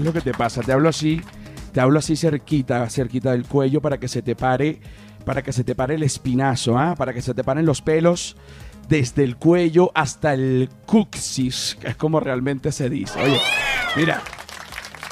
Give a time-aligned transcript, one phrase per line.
[0.00, 0.62] es lo que te pasa.
[0.62, 1.20] Te hablo así,
[1.72, 4.80] te hablo así cerquita, cerquita del cuello para que se te pare,
[5.24, 6.94] para que se te pare el espinazo, ¿ah?
[6.96, 8.36] Para que se te paren los pelos
[8.88, 13.20] desde el cuello hasta el coxis, que es como realmente se dice.
[13.20, 13.40] Oye,
[13.96, 14.20] mira.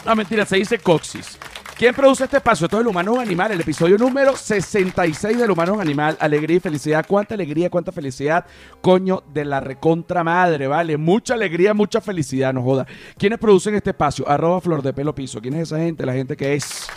[0.05, 1.38] No, mentira, se dice coxis.¿
[1.79, 2.69] Quién produce este espacio?
[2.69, 3.53] Todo el humano es animal.
[3.53, 6.17] El episodio número 66 del humano es animal.
[6.19, 7.07] Alegría y felicidad.
[7.07, 8.45] Cuánta alegría, cuánta felicidad.
[8.81, 10.97] Coño de la recontra madre, ¿vale?
[10.97, 12.85] Mucha alegría, mucha felicidad, no joda.
[13.17, 14.29] ¿Quiénes producen este espacio?
[14.29, 15.41] Arroba Flor de Pelo Piso.
[15.41, 16.05] ¿Quién es esa gente?
[16.05, 16.89] La gente que es.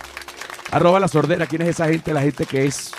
[0.72, 1.46] Arroba La Sordera.
[1.46, 2.12] ¿Quién es esa gente?
[2.12, 2.92] La gente que es.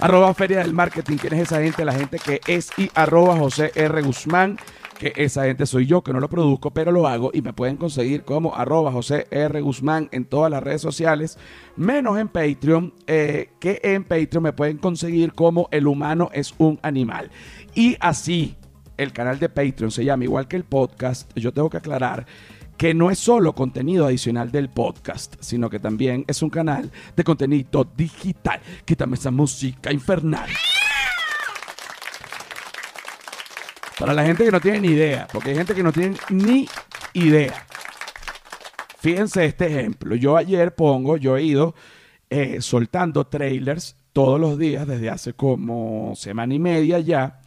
[0.00, 1.18] Arroba Feria del Marketing.
[1.18, 1.84] ¿Quién es esa gente?
[1.84, 2.70] La gente que es.
[2.76, 4.02] Y arroba José R.
[4.02, 4.58] Guzmán
[5.02, 7.76] que esa gente soy yo, que no lo produzco, pero lo hago y me pueden
[7.76, 9.60] conseguir como arroba José R.
[9.60, 11.38] Guzmán en todas las redes sociales,
[11.76, 16.78] menos en Patreon, eh, que en Patreon me pueden conseguir como El humano es un
[16.82, 17.32] animal.
[17.74, 18.54] Y así,
[18.96, 22.24] el canal de Patreon se llama igual que el podcast, yo tengo que aclarar
[22.76, 27.24] que no es solo contenido adicional del podcast, sino que también es un canal de
[27.24, 28.60] contenido digital.
[28.84, 30.48] Quítame esa música infernal.
[34.02, 36.66] Para la gente que no tiene ni idea, porque hay gente que no tiene ni
[37.12, 37.54] idea.
[38.98, 40.16] Fíjense este ejemplo.
[40.16, 41.76] Yo ayer pongo, yo he ido
[42.28, 47.42] eh, soltando trailers todos los días desde hace como semana y media ya.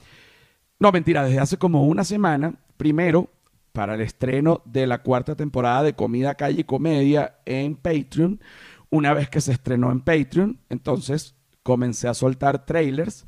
[0.80, 2.54] No, mentira, desde hace como una semana.
[2.78, 3.30] Primero,
[3.74, 8.40] para el estreno de la cuarta temporada de Comida, Calle y Comedia en Patreon.
[8.90, 13.26] Una vez que se estrenó en Patreon, entonces comencé a soltar trailers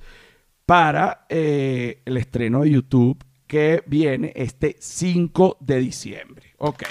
[0.67, 6.55] para eh, el estreno de YouTube que viene este 5 de diciembre.
[6.57, 6.83] Ok.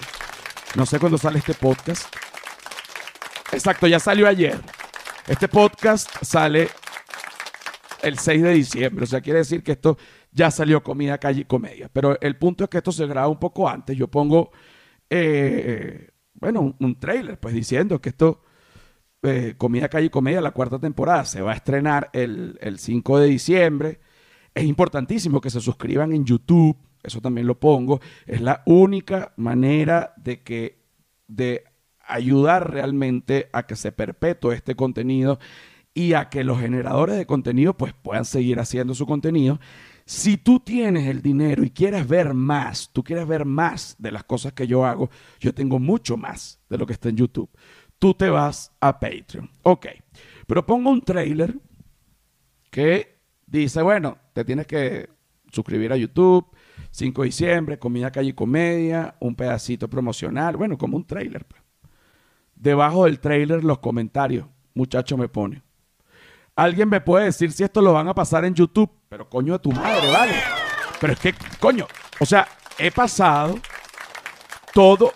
[0.76, 2.06] No sé cuándo sale este podcast.
[3.52, 4.58] Exacto, ya salió ayer.
[5.28, 6.70] Este podcast sale
[8.02, 9.04] el 6 de diciembre.
[9.04, 9.98] O sea, quiere decir que esto
[10.32, 11.90] ya salió comida, calle y comedia.
[11.92, 13.94] Pero el punto es que esto se graba un poco antes.
[13.94, 14.52] Yo pongo,
[15.10, 18.40] eh, bueno, un, un, trailer, pues diciendo que esto
[19.22, 23.26] eh, Comida Calle y Comedia, la cuarta temporada, se va a estrenar el, 5 de
[23.26, 24.00] diciembre.
[24.54, 28.00] Es importantísimo que se suscriban en YouTube, eso también lo pongo.
[28.26, 30.78] Es la única manera de que,
[31.26, 31.64] de
[32.00, 35.38] ayudar realmente a que se perpetúe este contenido
[35.92, 39.58] y a que los generadores de contenido pues puedan seguir haciendo su contenido.
[40.04, 44.22] Si tú tienes el dinero y quieres ver más, tú quieres ver más de las
[44.22, 45.10] cosas que yo hago,
[45.40, 47.50] yo tengo mucho más de lo que está en YouTube
[48.06, 49.50] tú te vas a Patreon.
[49.64, 49.86] Ok,
[50.46, 51.56] pero pongo un trailer
[52.70, 55.10] que dice, bueno, te tienes que
[55.50, 56.46] suscribir a YouTube,
[56.92, 61.44] 5 de diciembre, comida calle y comedia, un pedacito promocional, bueno, como un trailer.
[61.46, 61.60] Pues.
[62.54, 65.64] Debajo del trailer los comentarios, muchacho me pone.
[66.54, 69.58] Alguien me puede decir si esto lo van a pasar en YouTube, pero coño de
[69.58, 70.34] tu madre, ¿vale?
[71.00, 71.88] Pero es que, coño,
[72.20, 72.46] o sea,
[72.78, 73.58] he pasado
[74.72, 75.12] todo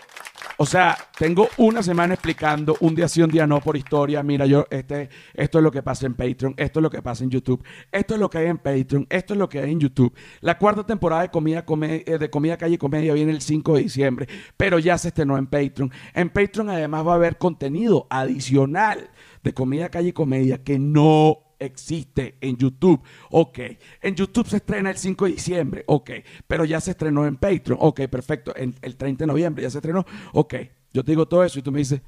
[0.62, 4.22] o sea, tengo una semana explicando un día sí, un día no por historia.
[4.22, 7.24] Mira, yo, este, esto es lo que pasa en Patreon, esto es lo que pasa
[7.24, 9.80] en YouTube, esto es lo que hay en Patreon, esto es lo que hay en
[9.80, 10.14] YouTube.
[10.42, 13.82] La cuarta temporada de Comida, eh, de Comida Calle y Comedia viene el 5 de
[13.84, 14.28] diciembre,
[14.58, 15.90] pero ya se estrenó en Patreon.
[16.12, 19.08] En Patreon además va a haber contenido adicional
[19.42, 23.00] de Comida Calle y Comedia que no existe en YouTube.
[23.30, 23.58] Ok.
[24.00, 25.84] En YouTube se estrena el 5 de diciembre.
[25.86, 26.10] Ok.
[26.48, 27.78] Pero ya se estrenó en Patreon.
[27.80, 28.54] Ok, perfecto.
[28.56, 30.04] El 30 de noviembre ya se estrenó.
[30.32, 30.54] Ok.
[30.92, 32.00] Yo te digo todo eso y tú me dices.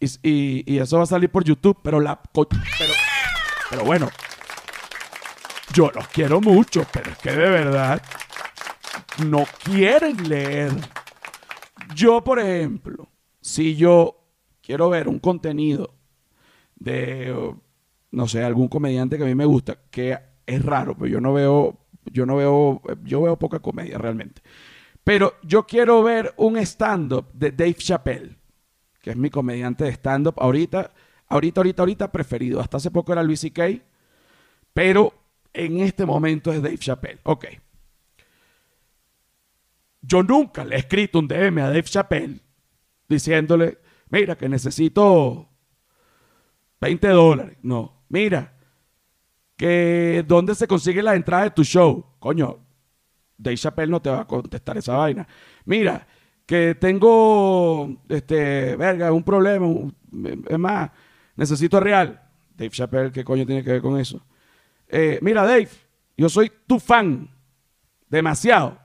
[0.00, 2.20] Y, eso va a salir por YouTube, pero la.
[2.32, 2.48] Pero,
[3.68, 4.08] pero bueno.
[5.74, 8.02] Yo los quiero mucho, pero es que de verdad
[9.26, 10.72] no quieren leer.
[11.94, 13.08] Yo, por ejemplo,
[13.40, 14.24] si yo
[14.62, 15.94] quiero ver un contenido
[16.76, 17.54] de
[18.10, 21.32] no sé, algún comediante que a mí me gusta, que es raro, pero yo no
[21.32, 24.42] veo, yo no veo, yo veo poca comedia realmente.
[25.04, 28.36] Pero yo quiero ver un stand-up de Dave Chappelle,
[29.00, 30.92] que es mi comediante de stand-up ahorita,
[31.28, 32.60] ahorita, ahorita, ahorita preferido.
[32.60, 33.68] Hasta hace poco era Luis C.K.,
[34.72, 35.12] pero
[35.52, 37.20] en este momento es Dave Chappelle.
[37.24, 37.46] Ok.
[40.00, 42.40] Yo nunca le he escrito un DM a Dave Chappelle
[43.08, 43.78] diciéndole,
[44.10, 45.48] mira que necesito
[46.80, 47.58] 20 dólares.
[47.62, 48.54] No, Mira,
[49.56, 52.14] que dónde se consigue la entrada de tu show.
[52.18, 52.58] Coño,
[53.36, 55.26] Dave Chappelle no te va a contestar esa vaina.
[55.64, 56.06] Mira,
[56.46, 59.66] que tengo, este, verga, un problema.
[60.48, 60.90] es más,
[61.36, 62.22] necesito real.
[62.56, 64.24] Dave Chappelle, ¿qué coño tiene que ver con eso?
[64.88, 65.68] Eh, mira, Dave,
[66.16, 67.28] yo soy tu fan.
[68.08, 68.78] Demasiado.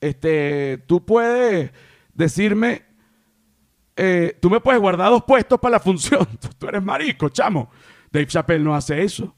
[0.00, 1.72] Este, tú puedes
[2.14, 2.82] decirme,
[3.96, 6.26] eh, tú me puedes guardar dos puestos para la función.
[6.58, 7.70] tú eres marico, chamo.
[8.12, 9.34] Dave Chappelle no hace eso.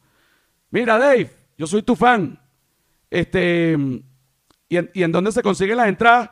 [0.71, 2.41] Mira, Dave, yo soy tu fan.
[3.09, 3.76] Este,
[4.69, 6.29] ¿y en, dónde se consiguen las entradas?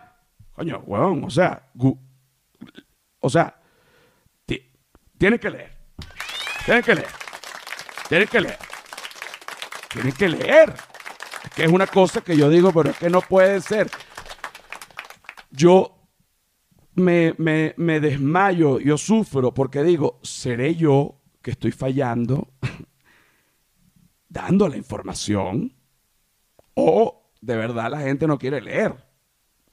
[0.53, 1.71] Coño, huevón, o sea,
[3.21, 3.56] O sea,
[5.17, 5.73] tienen que leer.
[6.65, 7.09] Tienen que leer.
[8.09, 8.59] Tienen que leer.
[9.89, 10.75] Tienen que leer.
[11.44, 13.89] Es que es una cosa que yo digo, pero es que no puede ser.
[15.53, 16.09] Yo
[16.94, 22.49] me, me, me desmayo, yo sufro porque digo, ¿seré yo que estoy fallando
[24.33, 25.75] dando la información?
[26.75, 28.94] ¿O de verdad la gente no quiere leer?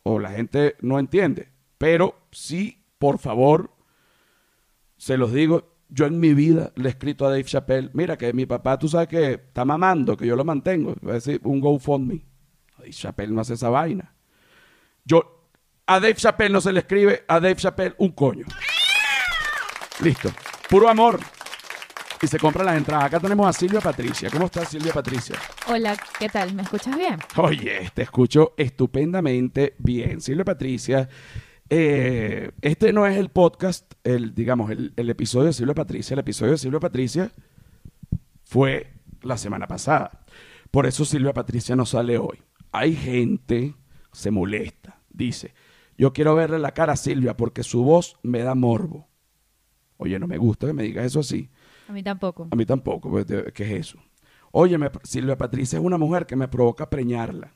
[0.04, 1.50] ¿O la gente no entiende?
[1.78, 3.72] Pero sí, por favor,
[4.98, 8.34] se los digo, yo en mi vida le he escrito a Dave Chappelle, mira que
[8.34, 11.62] mi papá, tú sabes que está mamando, que yo lo mantengo, va a decir un
[11.62, 12.26] GoFundMe.
[12.78, 14.14] Dave Chappelle no hace esa vaina.
[15.06, 15.48] Yo,
[15.86, 18.46] a Dave Chappelle no se le escribe, a Dave Chappelle un coño.
[20.02, 20.30] Listo.
[20.70, 21.20] Puro amor.
[22.22, 23.06] Y se compra las entradas.
[23.06, 24.30] Acá tenemos a Silvia Patricia.
[24.30, 25.36] ¿Cómo estás, Silvia Patricia?
[25.68, 26.54] Hola, ¿qué tal?
[26.54, 27.18] ¿Me escuchas bien?
[27.38, 30.20] Oye, te escucho estupendamente bien.
[30.20, 31.08] Silvia Patricia
[31.70, 36.16] eh, este no es el podcast, el, digamos, el, episodio de Silvia Patricia.
[36.16, 37.32] El episodio de Silvia Patricia
[38.44, 40.26] fue la semana pasada.
[40.72, 42.42] Por eso Silvia Patricia no sale hoy.
[42.72, 43.76] Hay gente,
[44.12, 45.54] se molesta, dice,
[45.98, 49.08] yo quiero verle la cara a Silvia porque su voz me da morbo.
[49.98, 51.50] Oye, no me gusta que me digas eso así.
[51.90, 52.48] A mí tampoco.
[52.52, 53.98] A mí tampoco, pues, ¿qué es eso?
[54.52, 57.52] Oye, Silvia Patricia es una mujer que me provoca preñarla.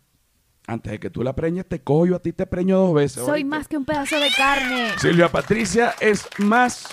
[0.65, 3.23] Antes de que tú la preñes, te cojo yo a ti te preño dos veces.
[3.23, 4.89] Soy más que un pedazo de carne.
[4.97, 6.87] Silvia Patricia es más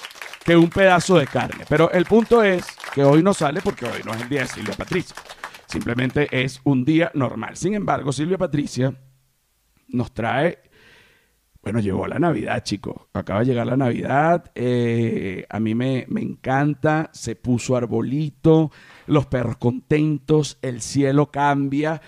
[0.44, 1.64] que un pedazo de carne.
[1.66, 4.48] Pero el punto es que hoy no sale porque hoy no es el día de
[4.48, 5.16] Silvia Patricia.
[5.66, 7.56] Simplemente es un día normal.
[7.56, 8.94] Sin embargo, Silvia Patricia
[9.88, 10.58] nos trae.
[11.62, 13.08] Bueno, llegó la Navidad, chicos.
[13.12, 14.50] Acaba de llegar la Navidad.
[14.54, 17.10] Eh, a mí me, me encanta.
[17.12, 18.70] Se puso arbolito.
[19.06, 20.58] Los perros contentos.
[20.62, 22.00] El cielo cambia.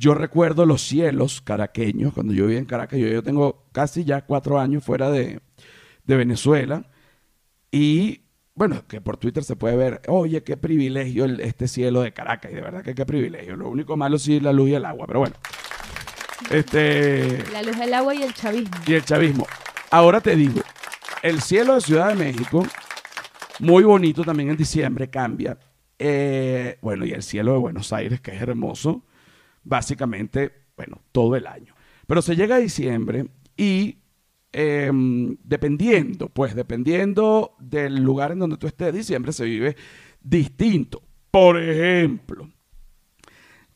[0.00, 4.58] Yo recuerdo los cielos caraqueños, cuando yo vivía en Caracas, yo, tengo casi ya cuatro
[4.58, 5.40] años fuera de,
[6.06, 6.90] Venezuela,
[7.70, 8.22] y
[8.54, 12.54] bueno, que por Twitter se puede ver, oye, qué privilegio este cielo de Caracas, y
[12.54, 13.56] de verdad que qué privilegio.
[13.56, 15.36] Lo único malo sí es la luz y el agua, pero bueno.
[16.48, 18.76] Este, la luz, el agua y el chavismo.
[18.86, 19.46] Y el chavismo.
[19.90, 20.60] Ahora te digo,
[21.22, 22.66] el cielo de Ciudad de México,
[23.58, 25.58] muy bonito también en diciembre, cambia.
[25.98, 29.04] Eh, bueno, y el cielo de Buenos Aires, que es hermoso,
[29.62, 31.74] básicamente, bueno, todo el año.
[32.06, 33.26] Pero se llega a diciembre
[33.56, 33.98] y
[34.52, 39.76] em, dependiendo, pues dependiendo del lugar en donde tú estés, diciembre se vive
[40.22, 41.02] distinto.
[41.30, 42.50] Por ejemplo,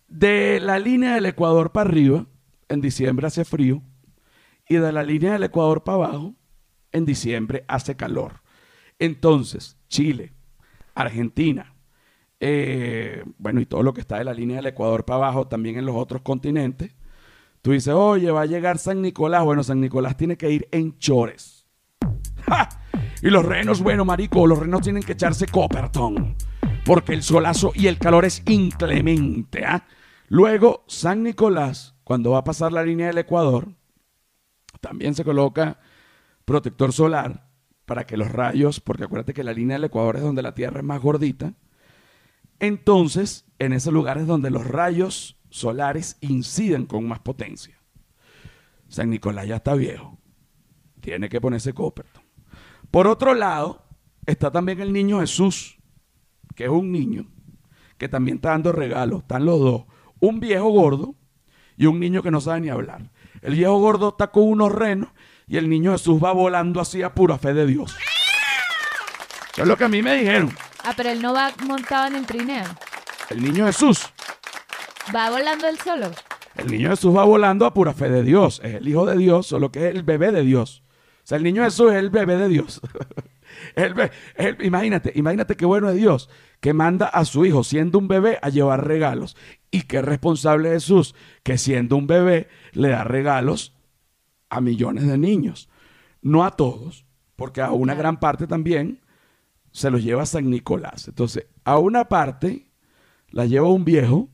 [0.08, 2.26] de la línea del Ecuador para arriba,
[2.68, 3.82] en diciembre hace frío,
[4.68, 6.34] y de la línea del Ecuador para abajo,
[6.92, 8.42] en diciembre hace calor.
[8.98, 10.32] Entonces, Chile,
[10.94, 11.74] Argentina,
[12.40, 15.76] eh, bueno, y todo lo que está de la línea del Ecuador para abajo, también
[15.76, 16.94] en los otros continentes,
[17.62, 19.44] tú dices, oye, va a llegar San Nicolás.
[19.44, 21.66] Bueno, San Nicolás tiene que ir en chores.
[23.22, 26.36] Y los renos, bueno, marico, los renos tienen que echarse Copperton,
[26.84, 29.64] porque el solazo y el calor es inclemente.
[29.64, 29.86] ¿ah?
[30.28, 33.68] Luego, San Nicolás, cuando va a pasar la línea del Ecuador,
[34.80, 35.80] también se coloca
[36.44, 37.48] protector solar
[37.86, 40.80] para que los rayos, porque acuérdate que la línea del Ecuador es donde la Tierra
[40.80, 41.54] es más gordita,
[42.60, 47.78] entonces, en esos lugares donde los rayos solares inciden con más potencia.
[48.88, 50.18] San Nicolás ya está viejo.
[51.00, 52.22] Tiene que ponerse Copperton.
[52.90, 53.84] Por otro lado,
[54.24, 55.78] está también el niño Jesús,
[56.54, 57.26] que es un niño
[57.98, 59.22] que también está dando regalos.
[59.22, 59.84] Están los dos.
[60.20, 61.14] Un viejo gordo
[61.76, 63.02] y un niño que no sabe ni hablar.
[63.42, 65.10] El viejo gordo está con unos renos
[65.46, 67.94] y el niño Jesús va volando así a pura fe de Dios.
[69.52, 70.54] Eso es lo que a mí me dijeron.
[70.82, 72.64] Ah, pero él no va montado en el trineo.
[73.30, 74.06] El niño Jesús.
[75.14, 76.10] ¿Va volando él solo?
[76.56, 78.60] El niño Jesús va volando a pura fe de Dios.
[78.64, 80.82] Es el hijo de Dios, solo que es el bebé de Dios.
[81.24, 82.80] O sea, el niño Jesús es el bebé de Dios.
[84.62, 86.28] imagínate, imagínate qué bueno es Dios
[86.60, 89.36] que manda a su hijo siendo un bebé a llevar regalos.
[89.70, 93.76] Y qué responsable Jesús que siendo un bebé le da regalos
[94.48, 95.68] a millones de niños.
[96.22, 97.04] No a todos,
[97.36, 99.02] porque a una gran parte también
[99.72, 101.08] se los lleva San Nicolás.
[101.08, 102.70] Entonces, a una parte
[103.28, 104.30] la lleva un viejo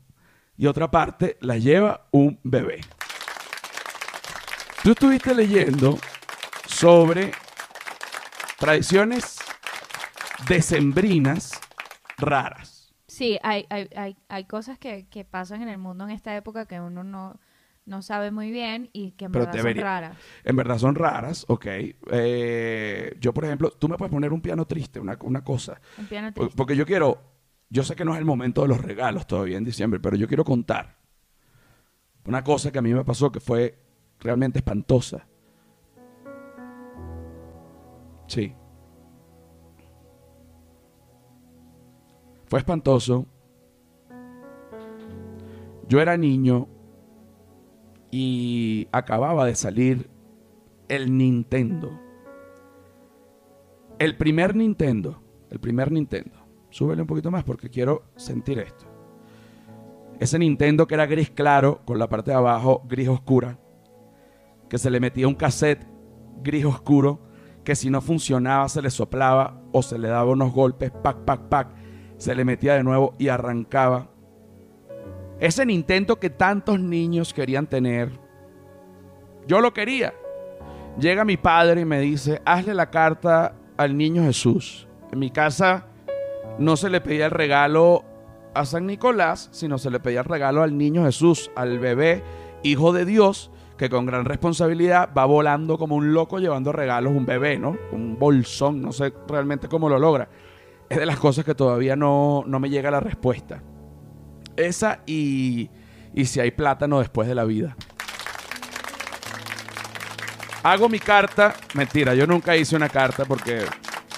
[0.55, 2.79] y otra parte la lleva un bebé.
[4.83, 5.97] Tú estuviste leyendo
[6.65, 7.31] sobre
[8.61, 9.39] tradiciones
[10.47, 11.59] decembrinas
[12.17, 12.93] raras.
[13.07, 16.79] Sí, hay, hay, hay, cosas que, que pasan en el mundo en esta época que
[16.79, 17.39] uno no,
[17.85, 20.17] no sabe muy bien y que en verdad son raras.
[20.43, 21.65] En verdad son raras, ok.
[22.11, 25.81] Eh, yo, por ejemplo, tú me puedes poner un piano triste, una, una cosa.
[25.97, 26.55] Un piano triste.
[26.55, 27.19] Porque yo quiero,
[27.69, 30.27] yo sé que no es el momento de los regalos todavía en diciembre, pero yo
[30.27, 30.99] quiero contar
[32.25, 33.77] una cosa que a mí me pasó que fue
[34.19, 35.27] realmente espantosa.
[38.31, 38.53] Sí.
[42.45, 43.25] Fue espantoso.
[45.89, 46.69] Yo era niño
[48.09, 50.09] y acababa de salir
[50.87, 51.91] el Nintendo.
[53.99, 55.21] El primer Nintendo.
[55.49, 56.39] El primer Nintendo.
[56.69, 58.85] Súbele un poquito más porque quiero sentir esto.
[60.21, 63.59] Ese Nintendo que era gris claro, con la parte de abajo gris oscura,
[64.69, 65.85] que se le metía un cassette
[66.41, 67.29] gris oscuro,
[67.63, 71.41] que si no funcionaba se le soplaba o se le daba unos golpes, pac, pac,
[71.49, 71.67] pac,
[72.17, 74.09] se le metía de nuevo y arrancaba.
[75.39, 78.11] Ese Nintendo que tantos niños querían tener,
[79.47, 80.13] yo lo quería.
[80.99, 84.87] Llega mi padre y me dice, hazle la carta al niño Jesús.
[85.11, 85.87] En mi casa
[86.59, 88.03] no se le pedía el regalo
[88.53, 92.23] a San Nicolás, sino se le pedía el regalo al niño Jesús, al bebé,
[92.63, 97.25] hijo de Dios, que con gran responsabilidad va volando como un loco llevando regalos, un
[97.25, 97.75] bebé, ¿no?
[97.91, 100.29] Un bolsón, no sé realmente cómo lo logra.
[100.87, 103.63] Es de las cosas que todavía no, no me llega la respuesta.
[104.55, 105.71] Esa y,
[106.13, 107.75] y si hay plátano después de la vida.
[110.61, 111.55] Hago mi carta.
[111.73, 113.63] Mentira, yo nunca hice una carta porque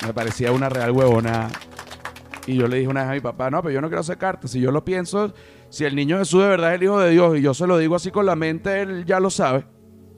[0.05, 1.47] me parecía una real huevona.
[2.45, 4.17] Y yo le dije una vez a mi papá, no, pero yo no quiero hacer
[4.17, 4.51] cartas.
[4.51, 5.33] Si yo lo pienso,
[5.69, 7.77] si el niño Jesús de verdad es el Hijo de Dios y yo se lo
[7.77, 9.65] digo así con la mente, él ya lo sabe.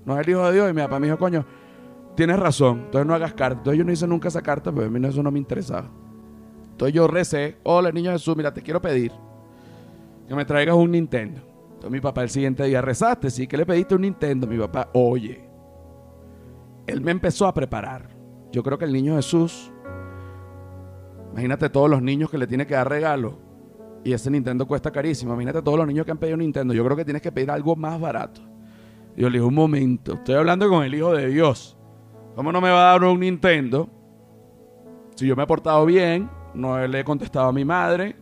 [0.06, 0.70] No es el Hijo de Dios.
[0.70, 1.46] Y mi papá me dijo, coño,
[2.16, 2.82] tienes razón.
[2.86, 3.60] Entonces no hagas cartas.
[3.60, 5.90] Entonces yo no hice nunca esa carta, pero a mí eso no me interesaba.
[6.72, 9.12] Entonces yo recé, hola niño Jesús, mira, te quiero pedir
[10.28, 11.42] que me traigas un Nintendo.
[11.68, 14.48] Entonces mi papá el siguiente día rezaste, sí, que le pediste un Nintendo.
[14.48, 15.48] Mi papá, oye,
[16.88, 18.10] él me empezó a preparar.
[18.52, 19.72] Yo creo que el niño Jesús,
[21.36, 23.38] imagínate todos los niños que le tiene que dar regalo
[24.06, 25.34] y ese Nintendo cuesta carísimo.
[25.34, 26.74] Imagínate todos los niños que han pedido Nintendo.
[26.74, 28.40] Yo creo que tienes que pedir algo más barato.
[29.18, 31.76] Y yo le dije, un momento, estoy hablando con el Hijo de Dios.
[32.36, 33.90] ¿Cómo no me va a dar un Nintendo?
[35.16, 38.16] Si yo me he portado bien, no le he contestado a mi madre,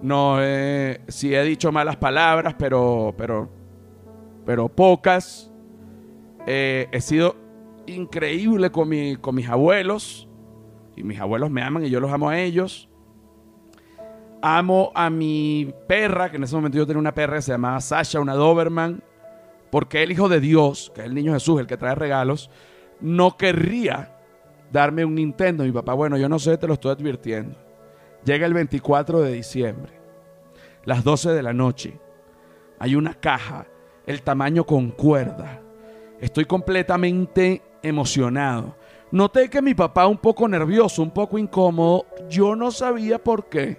[0.00, 3.50] no he, sí he dicho malas palabras, pero, pero,
[4.46, 5.52] pero pocas.
[6.46, 7.36] Eh, he sido
[7.86, 10.26] increíble con, mi, con mis abuelos,
[11.02, 12.88] mis abuelos me aman y yo los amo a ellos.
[14.40, 17.80] Amo a mi perra, que en ese momento yo tenía una perra que se llamaba
[17.80, 19.02] Sasha, una Doberman,
[19.70, 22.50] porque el Hijo de Dios, que es el niño Jesús, el que trae regalos,
[23.00, 24.16] no querría
[24.72, 25.64] darme un Nintendo.
[25.64, 27.56] Mi papá, bueno, yo no sé, te lo estoy advirtiendo.
[28.24, 29.92] Llega el 24 de diciembre,
[30.84, 31.98] las 12 de la noche.
[32.78, 33.66] Hay una caja,
[34.06, 35.60] el tamaño con cuerda.
[36.20, 38.76] Estoy completamente emocionado.
[39.12, 42.06] Noté que mi papá un poco nervioso, un poco incómodo.
[42.30, 43.78] Yo no sabía por qué.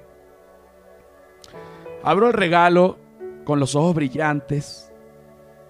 [2.03, 2.99] Abro el regalo
[3.43, 4.93] con los ojos brillantes,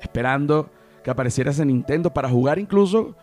[0.01, 0.69] esperando
[1.01, 3.15] que apareciera ese Nintendo para jugar incluso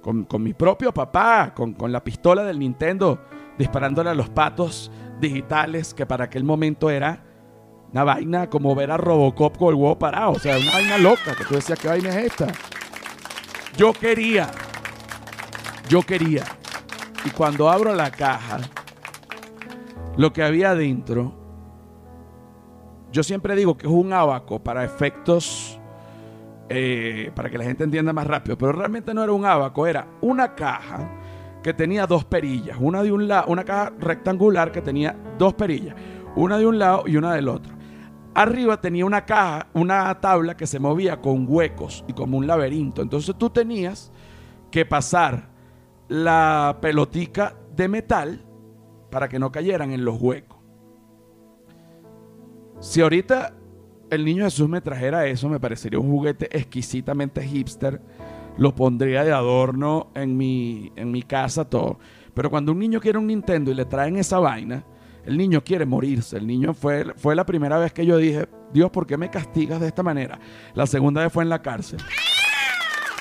[0.00, 3.18] con, mi propio papá, con, con, la pistola del Nintendo,
[3.58, 7.24] disparándole a los patos digitales, que para aquel momento era
[7.92, 11.34] una vaina como ver a Robocop con el huevo parado, o sea, una vaina loca,
[11.36, 12.46] que tú decías, ¿qué vaina es esta?
[13.76, 14.50] Yo quería,
[15.88, 16.44] yo quería.
[17.24, 18.58] Y cuando abro la caja,
[20.16, 21.38] lo que había adentro
[23.10, 25.80] yo siempre digo que es un abaco para efectos,
[26.68, 30.06] eh, para que la gente entienda más rápido, pero realmente no era un abaco, era
[30.20, 31.10] una caja
[31.62, 35.94] que tenía dos perillas, una de un lado, una caja rectangular que tenía dos perillas,
[36.36, 37.72] una de un lado y una del otro.
[38.34, 43.02] Arriba tenía una caja, una tabla que se movía con huecos y como un laberinto.
[43.02, 44.12] Entonces tú tenías
[44.70, 45.48] que pasar
[46.08, 48.44] la pelotica de metal
[49.10, 50.58] para que no cayeran en los huecos.
[52.80, 53.54] Si ahorita
[54.10, 58.00] el niño Jesús me trajera eso, me parecería un juguete exquisitamente hipster.
[58.56, 61.98] Lo pondría de adorno en mi, en mi casa, todo.
[62.34, 64.84] Pero cuando un niño quiere un Nintendo y le traen esa vaina,
[65.24, 66.38] el niño quiere morirse.
[66.38, 69.80] El niño fue, fue la primera vez que yo dije, Dios, ¿por qué me castigas
[69.80, 70.40] de esta manera?
[70.74, 72.00] La segunda vez fue en la cárcel.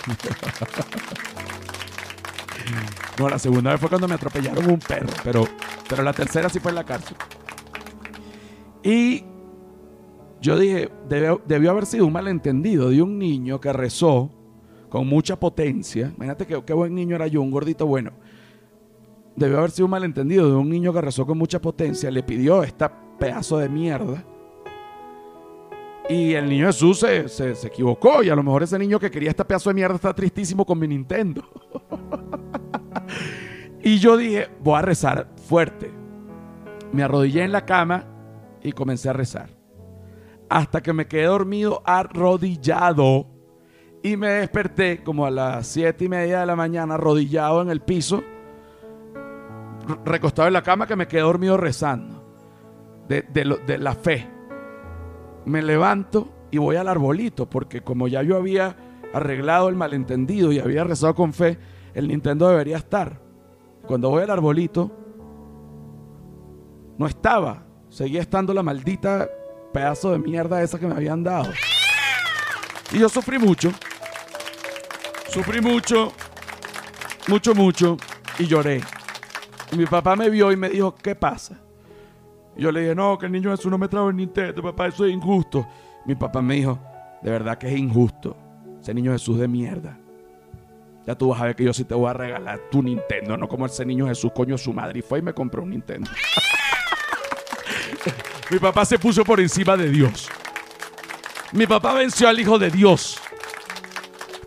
[3.20, 5.46] no, la segunda vez fue cuando me atropellaron un perro, pero,
[5.90, 7.18] pero la tercera sí fue en la cárcel.
[8.84, 9.24] Y
[10.40, 14.30] yo dije, debió, haber sido un malentendido de un niño que rezó
[14.90, 16.12] con mucha potencia.
[16.16, 18.12] Imagínate que, qué buen niño era yo, un gordito bueno.
[19.36, 22.64] Debió haber sido un malentendido de un niño que rezó con mucha potencia, le pidió
[22.64, 24.24] esta pedazo de mierda.
[26.10, 28.24] Y el niño Jesús se, se, equivocó.
[28.24, 30.80] Y a lo mejor ese niño que quería este pedazo de mierda está tristísimo con
[30.80, 31.44] mi Nintendo.
[33.88, 35.90] Y yo dije, voy a rezar fuerte.
[36.92, 38.04] Me arrodillé en la cama
[38.62, 39.50] y comencé a rezar
[40.50, 43.28] hasta que me quedé dormido arrodillado
[44.04, 47.80] y me desperté como a las siete y media de la mañana arrodillado en el
[47.80, 48.22] piso
[50.04, 52.26] recostado en la cama que me quedé dormido rezando.
[53.08, 54.28] De, de la fe.
[55.46, 58.76] Me levanto y voy al arbolito, porque como ya yo había
[59.14, 61.58] arreglado el malentendido y había rezado con fe,
[61.94, 63.27] el Nintendo debería estar.
[63.88, 64.92] Cuando voy al arbolito,
[66.98, 67.64] no estaba.
[67.90, 69.30] Seguía estando la maldita
[69.74, 71.52] pedazo de mierda esa que me habían dado.
[72.92, 73.72] Y yo sufrí mucho.
[75.30, 76.12] Sufrí mucho.
[77.28, 77.98] Mucho, mucho.
[78.40, 78.82] Y lloré.
[79.72, 81.60] Y mi papá me vio y me dijo, ¿qué pasa?
[82.56, 84.88] Y yo le dije, no, que el niño Jesús no me trajo el Nintendo, papá,
[84.88, 85.66] eso es injusto.
[86.06, 86.80] Mi papá me dijo,
[87.22, 88.36] de verdad que es injusto.
[88.82, 89.98] Ese niño Jesús de mierda.
[91.08, 93.48] Ya tú vas a ver que yo sí te voy a regalar tu Nintendo, no
[93.48, 95.00] como ese niño Jesús, coño, su madre.
[95.00, 96.12] Y fue y me compró un Nintendo.
[98.52, 100.30] Mi papá se puso por encima de Dios.
[101.54, 103.18] Mi papá venció al Hijo de Dios.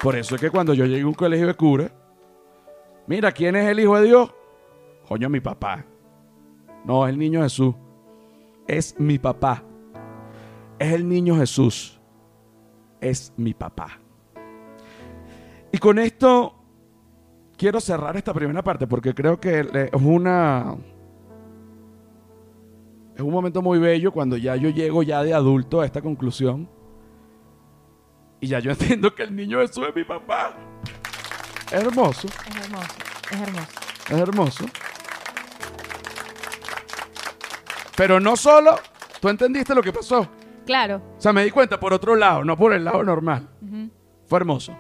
[0.01, 1.91] Por eso es que cuando yo llegué a un colegio de cura,
[3.07, 4.31] mira, ¿quién es el Hijo de Dios?
[5.09, 5.87] Coño, mi papá.
[6.85, 7.75] No, es el niño Jesús.
[8.69, 9.65] Es mi papá.
[10.79, 11.99] Es el niño Jesús.
[13.01, 14.00] Es mi papá.
[15.73, 16.55] Y con esto
[17.57, 20.77] quiero cerrar esta primera parte porque creo que es una
[23.15, 26.69] es un momento muy bello cuando ya yo llego ya de adulto a esta conclusión.
[28.41, 30.55] Y ya yo entiendo que el niño Jesús es mi papá.
[31.67, 32.27] Es hermoso.
[32.27, 32.95] Es hermoso.
[33.31, 33.69] Es hermoso.
[34.09, 34.65] Es hermoso.
[37.95, 38.77] Pero no solo,
[39.21, 40.27] tú entendiste lo que pasó.
[40.65, 41.03] Claro.
[41.19, 43.51] O sea, me di cuenta por otro lado, no por el lado normal.
[44.27, 44.75] Fue hermoso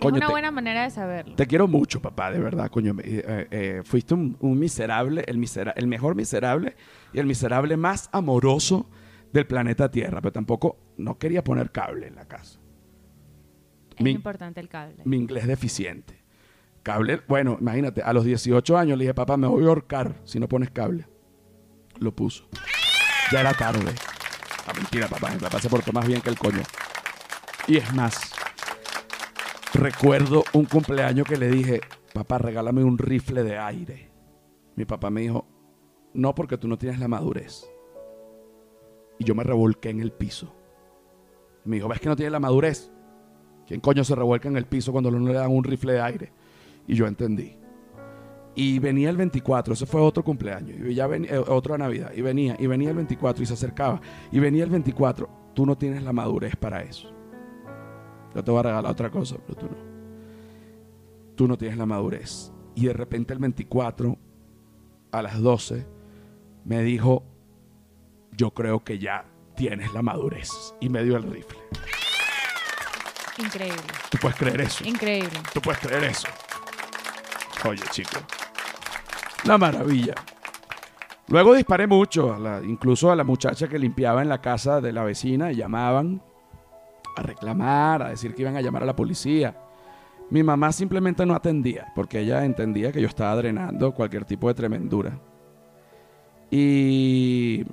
[0.00, 1.34] es una buena manera de saberlo.
[1.36, 2.94] Te quiero mucho, papá, de verdad, coño.
[3.02, 5.44] Eh, eh, fuiste un, miserable, el,
[5.76, 6.76] el mejor miserable
[7.12, 8.88] y el miserable más amoroso
[9.32, 10.20] del planeta Tierra.
[10.20, 12.60] Pero tampoco, no quería poner cable en la casa.
[13.96, 15.02] Es importante el cable.
[15.04, 16.20] Mi inglés deficiente.
[16.82, 20.40] Cable, bueno, imagínate, a los 18 años le dije, papá, me voy a ahorcar si
[20.40, 21.06] no pones cable.
[21.98, 22.48] Lo puso.
[23.30, 23.92] Ya era tarde.
[24.66, 25.30] Ah, mentira, papá.
[25.30, 26.62] Mi papá se portó más bien que el coño.
[27.68, 28.32] Y es más,
[29.74, 31.80] Recuerdo un cumpleaños que le dije,
[32.12, 34.10] papá, regálame un rifle de aire.
[34.74, 35.46] Mi papá me dijo,
[36.12, 37.70] no porque tú no tienes la madurez.
[39.18, 40.52] Y yo me revolqué en el piso.
[41.64, 42.90] me dijo, ¿ves que no tienes la madurez?
[43.66, 46.32] ¿Quién coño se revuelca en el piso cuando no le dan un rifle de aire?
[46.88, 47.56] Y yo entendí.
[48.56, 52.20] Y venía el 24, ese fue otro cumpleaños, y ya venía, eh, otra Navidad, y
[52.20, 54.00] venía, y venía el 24 y se acercaba,
[54.32, 57.19] y venía el 24, tú no tienes la madurez para eso.
[58.34, 59.76] Yo te voy a regalar otra cosa, pero tú no.
[61.36, 62.52] Tú no tienes la madurez.
[62.74, 64.18] Y de repente el 24,
[65.12, 65.86] a las 12,
[66.64, 67.24] me dijo,
[68.36, 69.24] yo creo que ya
[69.56, 70.50] tienes la madurez.
[70.80, 71.58] Y me dio el rifle.
[73.38, 73.82] Increíble.
[74.10, 74.84] ¿Tú puedes creer eso?
[74.86, 75.40] Increíble.
[75.52, 76.28] ¿Tú puedes creer eso?
[77.66, 78.18] Oye, chico.
[79.44, 80.14] La maravilla.
[81.28, 85.52] Luego disparé mucho, incluso a la muchacha que limpiaba en la casa de la vecina,
[85.52, 86.22] llamaban
[87.16, 89.56] a reclamar, a decir que iban a llamar a la policía.
[90.30, 94.54] Mi mamá simplemente no atendía, porque ella entendía que yo estaba drenando cualquier tipo de
[94.54, 95.18] tremendura.
[96.50, 97.64] Y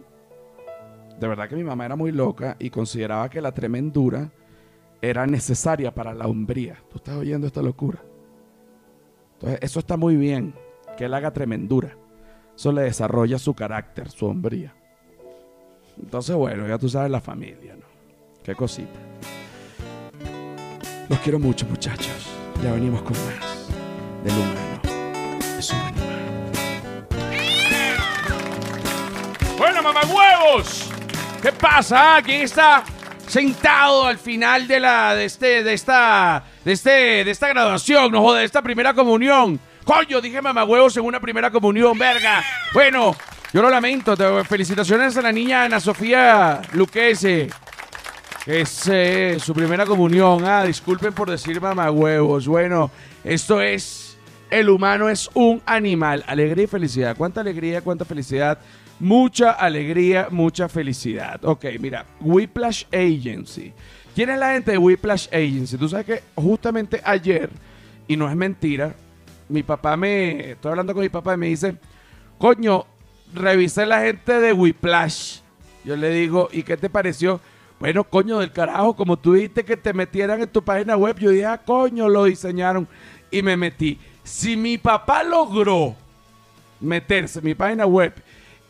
[1.19, 4.31] de verdad que mi mamá era muy loca y consideraba que la tremendura
[5.01, 6.77] era necesaria para la hombría.
[6.89, 7.99] ¿Tú estás oyendo esta locura?
[9.33, 10.55] Entonces, eso está muy bien,
[10.97, 11.95] que él haga tremendura.
[12.55, 14.73] Eso le desarrolla su carácter, su hombría.
[16.01, 17.96] Entonces, bueno, ya tú sabes la familia, ¿no?
[18.47, 18.97] Qué cosita.
[21.09, 22.29] Los quiero mucho, muchachos.
[22.63, 23.67] Ya venimos con más
[24.23, 24.81] del humano.
[25.59, 27.07] Es un animal.
[29.57, 30.89] Bueno, huevos.
[31.41, 32.21] ¿Qué pasa?
[32.23, 32.85] ¿Quién está
[33.27, 38.31] sentado al final de la de este de esta de este de esta graduación, no
[38.31, 39.59] de esta primera comunión?
[39.83, 42.41] Coño, dije huevos en una primera comunión, verga.
[42.73, 43.13] Bueno,
[43.51, 44.15] yo lo lamento.
[44.45, 47.49] Felicitaciones a la niña Ana Sofía Luquese.
[48.47, 50.45] Es eh, su primera comunión.
[50.45, 52.47] Ah, disculpen por decir huevos.
[52.47, 52.89] Bueno,
[53.21, 54.17] esto es.
[54.49, 56.23] El humano es un animal.
[56.25, 57.17] Alegría y felicidad.
[57.17, 58.57] ¿Cuánta alegría, cuánta felicidad?
[59.01, 61.43] Mucha alegría, mucha felicidad.
[61.43, 63.73] Ok, mira, Whiplash Agency.
[64.15, 65.77] ¿Quién es la gente de Whiplash Agency?
[65.77, 67.49] Tú sabes que justamente ayer,
[68.07, 68.95] y no es mentira,
[69.49, 70.51] mi papá me.
[70.51, 71.75] Estoy hablando con mi papá y me dice:
[72.37, 72.85] Coño,
[73.33, 75.39] revisé la gente de Whiplash.
[75.83, 77.41] Yo le digo, ¿y qué te pareció?
[77.79, 81.29] Bueno, coño del carajo, como tú dijiste que te metieran en tu página web, yo
[81.29, 82.87] dije, ah, coño, lo diseñaron
[83.29, 83.99] y me metí.
[84.23, 85.95] Si mi papá logró
[86.79, 88.13] meterse en mi página web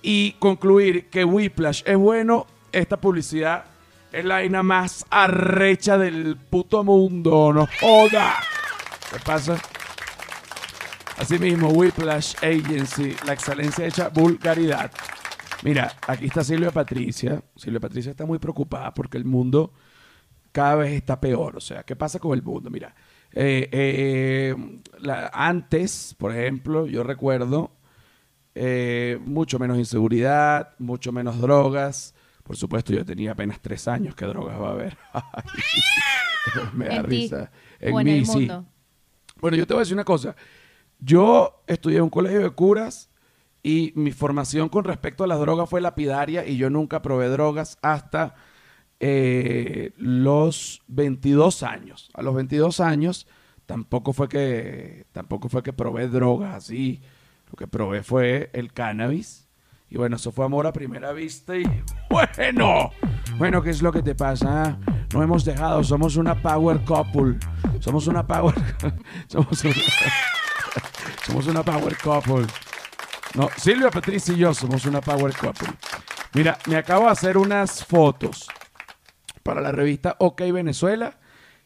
[0.01, 3.65] y concluir que Whiplash es bueno, esta publicidad
[4.11, 8.35] es la vaina más arrecha del puto mundo, no joda.
[9.11, 9.57] ¿Qué pasa?
[11.17, 14.91] Asimismo, Whiplash Agency, la excelencia hecha vulgaridad.
[15.63, 17.43] Mira, aquí está Silvia Patricia.
[17.55, 19.73] Silvia Patricia está muy preocupada porque el mundo
[20.51, 21.57] cada vez está peor.
[21.57, 22.69] O sea, ¿qué pasa con el mundo?
[22.69, 22.95] Mira,
[23.33, 24.55] eh, eh,
[25.33, 27.71] antes, por ejemplo, yo recuerdo
[28.55, 32.13] eh, mucho menos inseguridad, mucho menos drogas.
[32.43, 34.15] Por supuesto, yo tenía apenas tres años.
[34.15, 34.97] ¿Qué drogas va a haber?
[36.73, 37.51] Me da risa.
[37.79, 38.49] En, mí, sí.
[39.39, 40.35] Bueno, yo te voy a decir una cosa.
[40.99, 43.09] Yo estudié en un colegio de curas
[43.67, 47.77] y mi formación con respecto a las drogas fue lapidaria y yo nunca probé drogas
[47.81, 48.33] hasta
[49.01, 52.09] eh, los 22 años.
[52.13, 53.27] A los 22 años
[53.65, 57.01] tampoco fue que tampoco fue que probé drogas así.
[57.51, 59.49] Lo que probé fue el cannabis.
[59.89, 61.65] Y bueno, eso fue amor a primera vista y
[62.09, 62.91] bueno,
[63.37, 64.79] bueno, ¿qué es lo que te pasa?
[65.13, 67.37] No hemos dejado, somos una power couple.
[67.81, 68.55] Somos una power
[69.27, 69.61] somos
[71.25, 72.47] somos una power couple.
[73.37, 75.67] No, Silvia Patricia y yo somos una power couple.
[76.33, 78.47] Mira, me acabo de hacer unas fotos
[79.43, 81.19] para la revista OK Venezuela.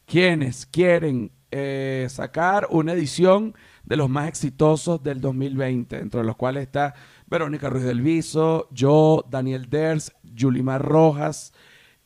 [0.05, 3.55] Quienes quieren eh, sacar una edición
[3.85, 6.93] de los más exitosos del 2020, entre los cuales está
[7.27, 11.53] Verónica Ruiz del Viso, yo, Daniel Ders, Yulimar Rojas,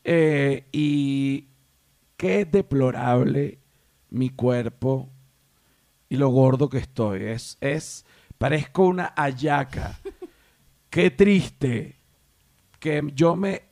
[0.04, 1.48] eh, y
[2.16, 3.58] qué deplorable
[4.10, 5.10] mi cuerpo
[6.08, 7.24] y lo gordo que estoy.
[7.24, 8.05] Es, es,
[8.38, 9.98] parezco una ayaca.
[10.90, 12.00] qué triste
[12.78, 13.62] que yo me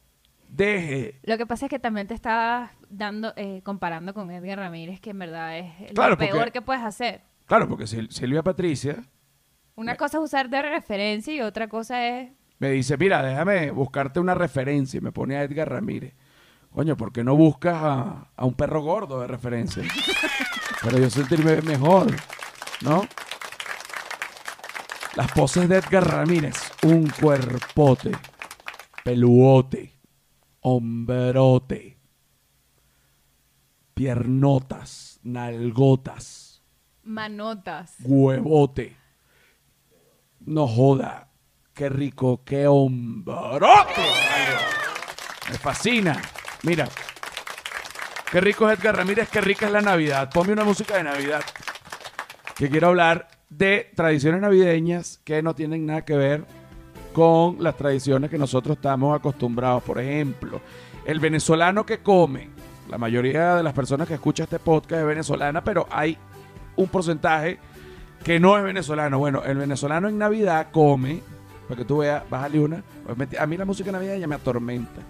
[0.48, 1.20] deje.
[1.22, 5.11] Lo que pasa es que también te estabas dando, eh, comparando con Edgar Ramírez, que
[5.11, 7.22] en verdad es lo peor que puedes hacer.
[7.46, 9.05] Claro, porque Silvia Patricia.
[9.77, 12.31] Una cosa es usar de referencia y otra cosa es.
[12.59, 14.98] Me dice, mira, déjame buscarte una referencia.
[14.98, 16.14] Y me pone a Edgar Ramírez.
[16.70, 19.83] Coño, ¿por qué no buscas a, a un perro gordo de referencia?
[20.83, 22.07] Para yo sentirme mejor,
[22.83, 23.07] ¿no?
[25.16, 26.57] Las poses de Edgar Ramírez.
[26.83, 28.12] Un cuerpote.
[29.05, 29.92] Peluote.
[30.61, 31.98] Hombrote.
[33.94, 35.20] Piernotas.
[35.22, 36.44] Nalgotas
[37.05, 37.96] Manotas.
[38.00, 38.96] Huevote.
[40.40, 41.29] No joda.
[41.74, 44.03] Qué rico, qué hombrote.
[45.50, 46.20] Me fascina.
[46.62, 46.88] Mira.
[48.31, 50.31] Qué rico es Edgar Ramírez, qué rica es la Navidad.
[50.33, 51.42] Ponme una música de Navidad.
[52.57, 56.45] Que quiero hablar de tradiciones navideñas que no tienen nada que ver
[57.13, 59.83] con las tradiciones que nosotros estamos acostumbrados.
[59.83, 60.61] Por ejemplo,
[61.07, 62.51] el venezolano que come.
[62.91, 66.19] La mayoría de las personas que escuchan este podcast es venezolana, pero hay
[66.77, 67.59] un porcentaje
[68.23, 69.19] que no es venezolano.
[69.19, 71.21] Bueno, el venezolano en Navidad come,
[71.69, 72.83] para que tú veas, bájale una.
[73.07, 75.01] Pues a mí la música de Navidad ya me atormenta.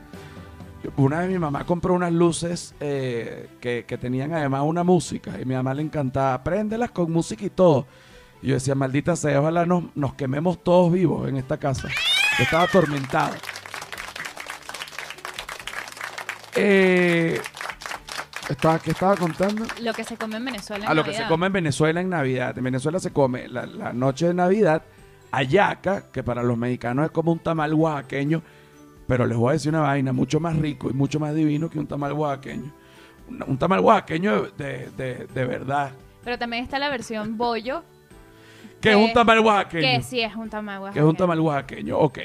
[0.97, 5.55] Una vez mi mamá compró unas luces eh, que, tenían además una música y mi
[5.55, 7.87] mamá le encantaba, préndelas con música y todo.
[8.45, 11.89] Y yo decía, maldita sea, ojalá nos, nos quememos todos vivos en esta casa.
[12.37, 13.35] Yo estaba atormentado.
[16.55, 17.41] Eh,
[18.51, 19.65] estaba, ¿Qué estaba contando?
[19.81, 22.11] Lo que se come en Venezuela en A lo que se come en Venezuela en
[22.11, 22.59] Navidad.
[22.59, 24.83] En Venezuela se come la, noche de Navidad
[25.33, 28.43] ayaca, que para los mexicanos es como un tamal oaxaqueño,
[29.09, 31.79] pero les voy a decir una vaina mucho más rico y mucho más divino que
[31.79, 32.71] un tamal oaxaqueño.
[33.47, 35.93] Un, tamal oaxaqueño de, de, verdad.
[36.23, 37.85] Pero también está la versión bollo.
[38.85, 39.83] Que, es un tamal oaxaqueño.
[39.83, 40.93] Que sí es un tamal oaxaqueño.
[40.93, 42.19] Que es un tamal oaxaqueño, ok.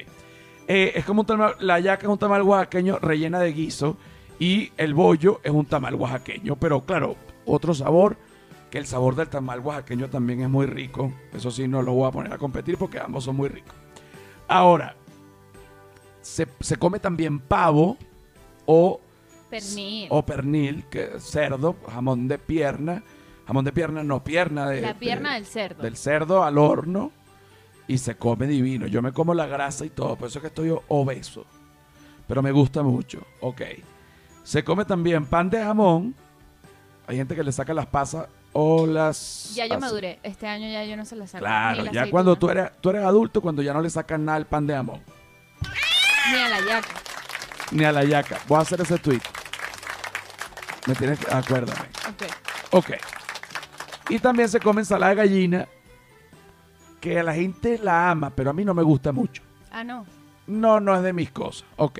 [0.68, 3.98] Eh, es como un tamal, la ayaca es un tamal oaxaqueño rellena de guiso
[4.40, 8.18] y el bollo es un tamal oaxaqueño, pero claro, otro sabor,
[8.70, 11.14] que el sabor del tamal oaxaqueño también es muy rico.
[11.34, 13.74] Eso sí, no lo voy a poner a competir porque ambos son muy ricos.
[14.48, 14.96] Ahora,
[16.22, 16.46] se,
[16.78, 17.98] come también pavo
[18.66, 19.00] o
[19.50, 20.08] pernil.
[20.10, 23.02] o pernil, que es cerdo, jamón de pierna,
[23.50, 25.82] jamón de pierna no pierna de la pierna del cerdo.
[25.82, 27.12] Del cerdo al horno
[27.88, 28.86] y se come divino.
[28.86, 31.48] Yo me como la grasa y todo, por eso es que estoy obeso.
[32.28, 33.26] Pero me gusta mucho.
[33.42, 33.62] Ok.
[34.44, 36.14] Se come también pan de jamón.
[37.08, 39.56] Hay gente que le saca las pasas o las...
[39.56, 40.20] Ya yo maduré.
[40.22, 41.44] Este año ya yo no se las saco.
[41.44, 44.46] Claro, ya cuando tú eres, tú eres adulto, cuando ya no le sacan nada al
[44.46, 45.02] pan de jamón.
[46.32, 47.02] Ni a la yaca.
[47.72, 48.38] Ni a la yaca.
[48.48, 49.22] Voy a hacer ese tweet.
[50.86, 51.34] Me tienes que...
[51.34, 51.90] Acuérdame.
[52.10, 52.24] Ok.
[52.74, 52.92] Ok.
[54.10, 55.68] Y también se come ensalada de gallina,
[57.00, 59.44] que a la gente la ama, pero a mí no me gusta mucho.
[59.72, 60.06] Ah, no.
[60.48, 61.68] No, no es de mis cosas.
[61.78, 62.00] Ok.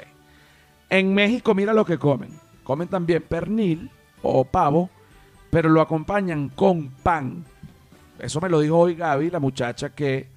[0.90, 2.32] En México, mira lo que comen.
[2.64, 3.92] Comen también pernil
[4.24, 4.90] o pavo,
[5.52, 7.46] pero lo acompañan con pan.
[8.18, 10.28] Eso me lo dijo hoy Gaby, la muchacha que,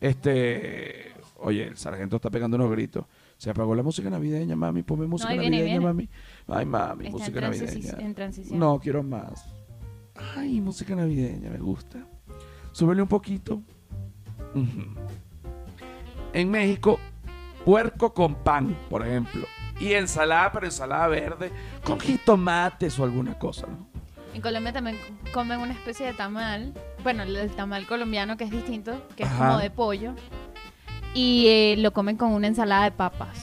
[0.00, 3.04] este, oye, el sargento está pegando unos gritos.
[3.38, 4.82] Se apagó la música navideña, mami.
[4.82, 6.08] Ponme música navideña, mami.
[6.48, 7.94] Ay, mami, música navideña.
[7.98, 8.58] En transición.
[8.58, 9.46] No, quiero más.
[10.36, 11.98] Ay, música navideña, me gusta.
[12.72, 13.62] súbele un poquito.
[16.32, 16.98] En México,
[17.64, 19.46] puerco con pan, por ejemplo.
[19.80, 21.50] Y ensalada, pero ensalada verde,
[21.84, 23.88] con jitomates o alguna cosa, ¿no?
[24.34, 24.96] En Colombia también
[25.32, 26.72] comen una especie de tamal.
[27.02, 30.14] Bueno, el tamal colombiano que es distinto, que es como de pollo.
[31.14, 33.39] Y eh, lo comen con una ensalada de papas.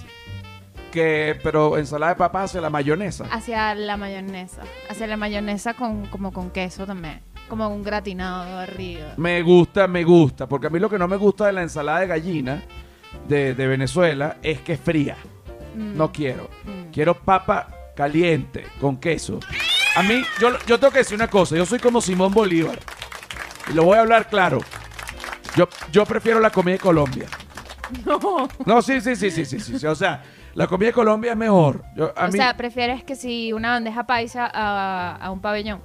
[0.97, 3.25] Que, pero ensalada de papas hacia la mayonesa.
[3.29, 4.63] Hacia la mayonesa.
[4.89, 7.21] Hacia la mayonesa con, como con queso también.
[7.47, 9.13] Como un gratinado arriba.
[9.17, 10.47] Me gusta, me gusta.
[10.47, 12.63] Porque a mí lo que no me gusta de la ensalada de gallina
[13.27, 15.17] de, Venezuela es que es fría.
[15.75, 15.95] Mm.
[15.95, 16.49] No quiero.
[16.63, 16.91] Mm.
[16.91, 19.39] Quiero papa caliente con queso.
[19.95, 21.55] A mí, yo, yo tengo que decir una cosa.
[21.55, 22.79] Yo soy como Simón Bolívar.
[23.69, 24.62] Y lo voy a hablar claro.
[25.55, 27.27] Yo, yo prefiero la comida de Colombia.
[28.03, 28.49] No.
[28.65, 29.86] No, sí, sí, sí, sí, sí, sí.
[29.86, 30.21] O sea,
[30.53, 31.83] la comida de Colombia es mejor.
[31.97, 35.81] o sea, prefieres que si una bandeja paisa a, un pabellón.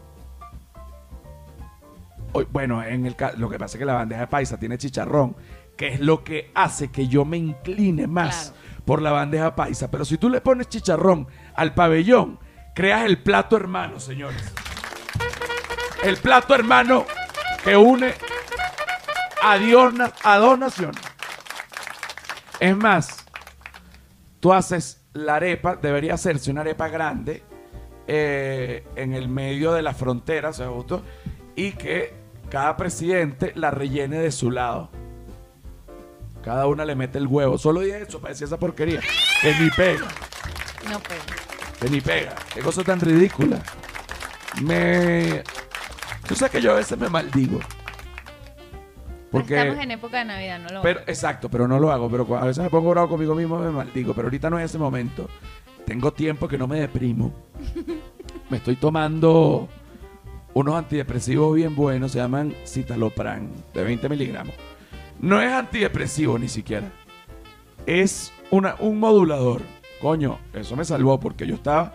[2.51, 5.37] Bueno, en el lo que pasa es que la bandeja paisa tiene chicharrón,
[5.77, 8.55] que es lo que hace que yo me incline más
[8.87, 9.91] por la bandeja paisa.
[9.91, 12.39] Pero si tú le pones chicharrón al pabellón,
[12.75, 14.53] creas el plato hermano, señores.
[16.03, 17.05] El plato hermano
[17.63, 18.15] que une
[19.43, 21.03] a, Dios, a dos naciones.
[22.59, 23.25] Es más,
[24.43, 27.45] tú haces la arepa, debería hacerse una arepa grande
[28.09, 31.05] eh, en el medio de la frontera, ¿se gustó?
[31.55, 32.13] Y que
[32.51, 34.91] cada presidente la rellene de su lado.
[36.43, 37.57] Cada una le mete el huevo.
[37.57, 39.01] Solo dije eso para decir esa porquería.
[39.41, 40.09] Que ni pega.
[40.91, 41.23] No pega.
[41.81, 42.35] Que ni pega.
[42.53, 43.63] Qué cosa tan ridícula.
[44.61, 45.45] Me.
[46.27, 47.61] Tú sabes que yo a veces me maldigo.
[49.33, 52.11] Porque, Estamos en época de Navidad, no lo pero, Exacto, pero no lo hago.
[52.11, 54.13] Pero a veces me pongo bravo conmigo mismo me maldigo.
[54.13, 55.27] Pero ahorita no es ese momento.
[55.87, 57.33] Tengo tiempo que no me deprimo.
[58.51, 59.69] me estoy tomando
[60.53, 62.13] unos antidepresivos bien buenos.
[62.13, 64.55] Se llaman citalopran, de 20 miligramos.
[65.19, 66.93] No es antidepresivo ni siquiera.
[67.87, 69.63] Es una, un modulador.
[70.03, 71.95] Coño, eso me salvó porque yo estaba...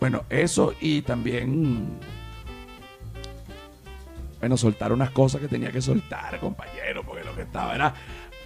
[0.00, 1.98] Bueno, eso y también
[4.40, 7.92] bueno, soltar unas cosas que tenía que soltar, compañero, porque lo que estaba era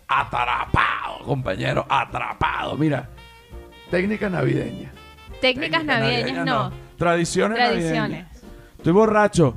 [0.09, 2.77] atrapado, compañero, atrapado.
[2.77, 3.09] Mira,
[3.91, 4.93] técnica navideña.
[5.41, 6.73] Técnicas navideñas, no.
[6.97, 8.27] Tradiciones, Tradiciones.
[8.77, 9.55] Estoy borracho.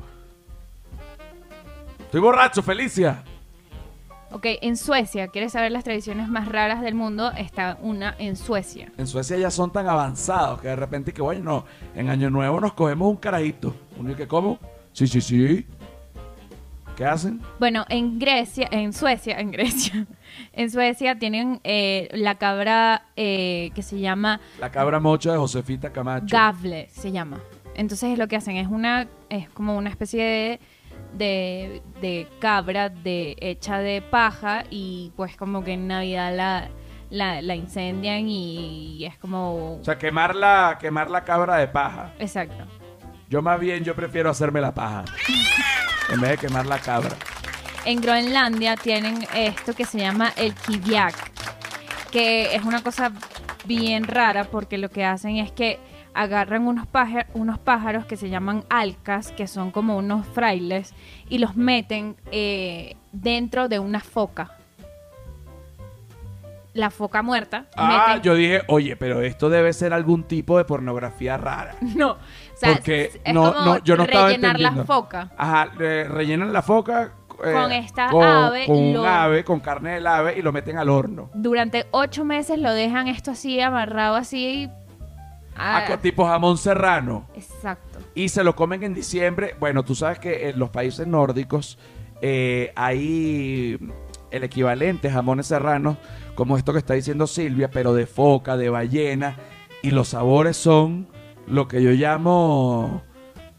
[2.00, 3.24] Estoy borracho, Felicia.
[4.32, 7.32] Ok, en Suecia, ¿quieres saber las tradiciones más raras del mundo?
[7.32, 8.92] Está una en Suecia.
[8.98, 12.60] En Suecia ya son tan avanzados que de repente que, bueno, no, en Año Nuevo
[12.60, 13.74] nos cogemos un carajito.
[13.98, 14.60] ¿Un que cómo?
[14.92, 15.66] Sí, sí, sí.
[16.96, 17.42] ¿Qué hacen?
[17.60, 20.08] Bueno, en Grecia, en Suecia, en Grecia,
[20.54, 24.40] en Suecia tienen eh, la cabra eh, que se llama...
[24.60, 26.28] La cabra mocha de Josefita Camacho.
[26.30, 27.38] Gavle se llama.
[27.76, 30.60] Entonces lo que hacen es una, es como una especie
[31.14, 36.70] de, de, cabra de, hecha de paja y pues como que en Navidad la...
[37.12, 39.78] La, incendian y, es como...
[39.80, 42.12] O sea, quemar la, quemar la cabra de paja.
[42.20, 42.66] Exacto.
[43.30, 45.06] Yo más bien, yo prefiero hacerme la paja.
[46.12, 47.16] en vez de quemar la cabra.
[47.86, 51.16] En Groenlandia tienen esto que se llama el kiviak,
[52.12, 53.12] que es una cosa
[53.66, 55.80] bien rara porque lo que hacen es que
[56.14, 60.94] agarran unos, pájaros, unos pájaros que se llaman alcas, que son como unos frailes,
[61.30, 64.58] y los meten eh, dentro de una foca.
[66.76, 67.68] La foca muerta.
[67.78, 71.76] Ah, yo dije, oye, pero esto debe ser algún tipo de pornografía rara.
[71.96, 72.18] No,
[72.62, 75.32] porque no, no, yo no estaba rellenar la foca.
[75.38, 78.66] Ajá, rellenan la foca eh, con esta ave.
[78.66, 81.30] Con un ave, con carne del ave y lo meten al horno.
[81.34, 84.70] Durante ocho meses lo dejan esto así, amarrado así.
[85.56, 87.28] A, tipo jamón serrano.
[87.36, 88.00] Exacto.
[88.14, 89.56] Y se lo comen en diciembre.
[89.62, 91.78] Bueno, tú sabes que en los países nórdicos
[92.22, 93.80] eh, hay
[94.32, 95.98] el equivalente jamones serranos,
[96.36, 99.38] como esto que está diciendo Silvia, pero de foca, de ballena.
[99.82, 101.08] Y los sabores son
[101.48, 103.04] lo que yo llamo,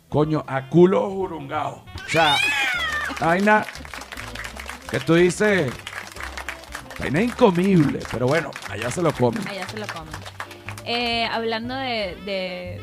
[0.08, 1.84] coño, a culo jurungao.
[2.06, 2.36] O sea,
[3.20, 3.64] vaina
[4.90, 5.72] que tú dices,
[6.98, 9.46] vaina incomible, pero bueno, allá se lo comen.
[9.48, 10.14] Allá se lo comen.
[10.84, 12.80] Eh, hablando de, de,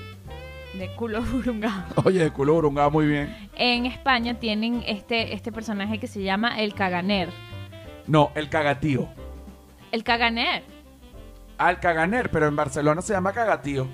[0.77, 1.83] de culo jurungao.
[2.03, 3.49] Oye, de culo jurungao, muy bien.
[3.55, 7.29] En España tienen este, este personaje que se llama el caganer.
[8.07, 9.07] No, el cagatío.
[9.93, 10.63] El caganer.
[11.59, 13.87] Ah, el caganer, pero en Barcelona se llama cagatío.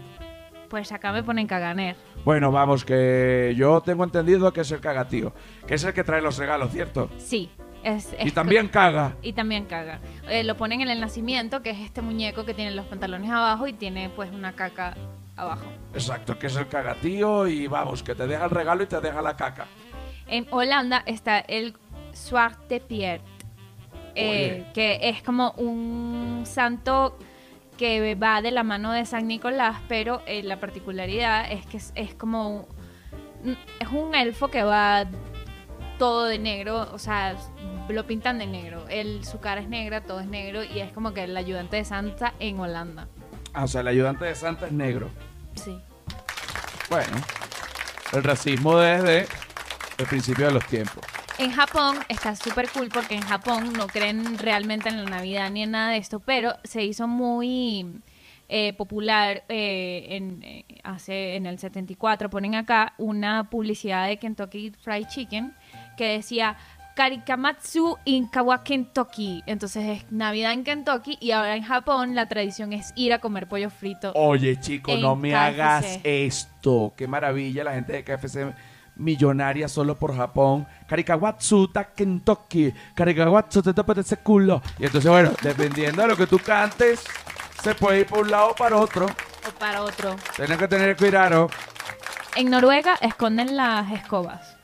[0.70, 1.98] Pues acá me ponen caganer.
[2.24, 5.34] Bueno, vamos, que yo tengo entendido que es el cagatío,
[5.68, 7.10] que es el que trae los regalos, ¿cierto?
[7.18, 7.52] Sí.
[7.84, 9.18] Es, y también caga.
[9.22, 10.00] Y también caga.
[10.30, 13.68] Eh, lo ponen en el nacimiento, que es este muñeco que tiene los pantalones abajo
[13.68, 14.96] y tiene pues una caca
[15.36, 15.66] abajo.
[15.94, 19.22] Exacto, que es el cagatío y vamos, que te deja el regalo y te deja
[19.22, 19.68] la caca.
[20.28, 21.76] En Holanda está el
[22.14, 23.22] Suarte Pierre,
[24.16, 27.18] eh, que es como un santo
[27.78, 31.94] que va de la mano de San Nicolás, pero eh, la particularidad es que es,
[31.96, 32.68] es como
[33.44, 35.06] un, es un elfo que va
[35.98, 37.36] todo de negro, o sea,
[37.88, 38.86] lo pintan de negro.
[38.90, 41.86] Él, su cara es negra, todo es negro y es como que el ayudante de
[41.86, 43.08] Santa en Holanda.
[43.54, 45.10] Ah, o sea, el ayudante de Santa es negro.
[45.56, 45.80] Sí.
[46.90, 47.18] Bueno,
[48.14, 49.28] el racismo desde
[49.98, 51.04] el principio de los tiempos.
[51.40, 55.64] En Japón está súper cool porque en Japón no creen realmente en la Navidad ni
[55.64, 57.86] en nada de esto, pero se hizo muy
[58.50, 62.30] eh, popular eh, en, eh, hace, en el 74.
[62.30, 65.54] Ponen acá una publicidad de Kentucky Fried Chicken
[65.96, 66.58] que decía
[66.98, 69.42] Karikamatsu in Kawa Kentucky.
[69.46, 73.48] Entonces es Navidad en Kentucky y ahora en Japón la tradición es ir a comer
[73.48, 74.12] pollo frito.
[74.14, 75.38] Oye, chico, no me KFC.
[75.38, 76.92] hagas esto.
[76.98, 78.54] Qué maravilla la gente de KFC
[79.00, 80.68] millonaria solo por Japón.
[80.88, 82.74] Karikawatsu ta Kentucky.
[82.94, 84.62] Karikawatsu te tapa ese culo.
[84.78, 87.04] Y entonces, bueno, dependiendo de lo que tú cantes,
[87.64, 89.06] se puede ir por un lado o para otro.
[89.06, 90.16] O para otro.
[90.36, 91.50] Tienes que tener cuidado.
[92.36, 94.56] En Noruega esconden las escobas.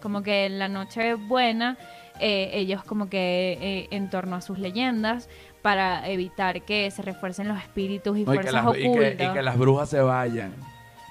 [0.00, 1.76] Como que en la noche buena,
[2.20, 5.28] eh, ellos como que eh, en torno a sus leyendas,
[5.62, 8.88] para evitar que se refuercen los espíritus y No, y, que fuerzas las, y que-
[8.90, 9.30] ocultas.
[9.30, 10.52] y que las brujas se vayan.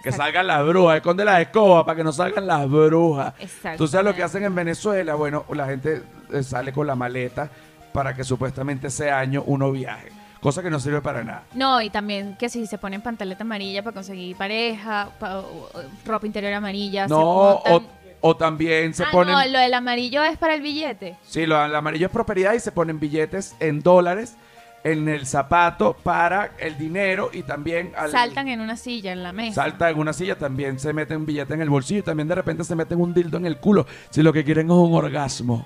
[0.04, 3.34] Que salgan las brujas, esconde las escobas para que no salgan las brujas.
[3.40, 3.78] Exacto.
[3.84, 5.16] ¿Tú sabes lo que hacen en Venezuela?
[5.16, 7.50] Bueno, la gente eh, sale con la maleta
[7.94, 10.10] para que supuestamente ese año uno viaje.
[10.42, 11.44] Cosa que no sirve para nada.
[11.54, 15.82] No, y también que si se ponen pantaleta amarilla para conseguir pareja, pa- o- o
[16.06, 17.88] ropa interior amarilla, No, o, montan-
[18.20, 19.34] o también se Ah, ponen...
[19.34, 21.16] no, lo del amarillo es para el billete.
[21.26, 24.36] Sí, lo, el amarillo es prosperidad y se ponen billetes en dólares
[24.84, 27.94] en el zapato para el dinero y también...
[27.98, 29.62] al- Saltan en una silla, en la mesa.
[29.64, 32.36] Salta en una silla, también se meten un billete en el bolsillo y también de
[32.36, 35.66] repente se meten un dildo en el culo si lo que quieren es un orgasmo.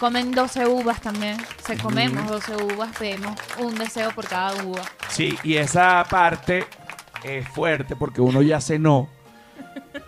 [0.00, 1.36] Comen 12 uvas también.
[1.66, 4.80] Se comemos 12 uvas, pedimos un deseo por cada uva.
[5.08, 6.64] Sí, y esa parte
[7.24, 9.08] es fuerte porque uno ya cenó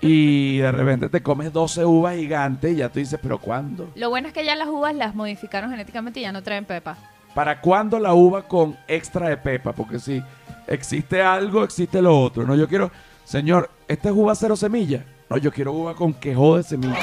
[0.00, 3.90] y de repente te comes 12 uvas gigantes y ya tú dices, pero ¿cuándo?
[3.94, 6.96] Lo bueno es que ya las uvas las modificaron genéticamente y ya no traen pepa.
[7.34, 9.72] ¿Para cuándo la uva con extra de pepa?
[9.72, 10.22] Porque si
[10.66, 12.44] existe algo, existe lo otro.
[12.44, 12.90] No, yo quiero,
[13.24, 15.04] señor, ¿esta es uva cero semilla?
[15.28, 16.98] No, yo quiero uva con quejo de semilla.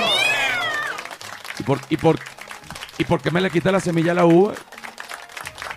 [1.59, 2.19] ¿Y por, y por,
[2.97, 4.53] ¿y por qué me le quita la semilla a la uva?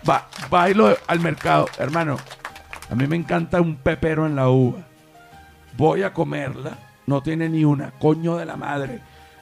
[0.08, 1.66] Va, va y lo- al mercado.
[1.78, 2.16] Hermano,
[2.90, 4.80] a mí me encanta un pepero en la uva.
[5.76, 6.78] Voy a comerla.
[7.06, 7.90] No tiene ni una.
[7.92, 9.00] Coño de la madre.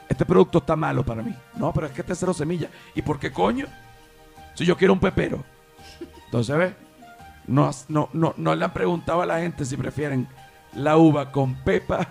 [0.09, 1.35] Este producto está malo para mí.
[1.55, 2.69] No, pero es que este es cero semilla.
[2.95, 3.67] ¿Y por qué coño?
[4.55, 5.45] Si yo quiero un pepero.
[6.25, 6.73] Entonces, ¿ves?
[7.47, 10.29] No, no, no, no le han preguntado a la gente si prefieren
[10.75, 12.09] la uva con pepa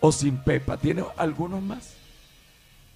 [0.00, 0.76] o sin pepa.
[0.76, 1.96] ¿Tiene algunos más?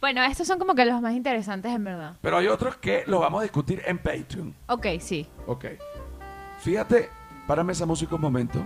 [0.01, 2.15] Bueno, estos son como que los más interesantes en verdad.
[2.21, 4.55] Pero hay otros que los vamos a discutir en Patreon.
[4.69, 5.27] Ok, sí.
[5.47, 5.67] Ok.
[6.61, 7.09] Fíjate,
[7.47, 8.65] párame esa música un momento.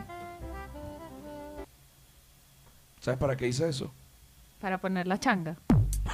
[3.03, 3.93] ¿Sabes para qué hice eso?
[4.61, 5.57] Para poner la changa.